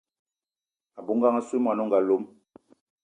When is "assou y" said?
1.39-1.63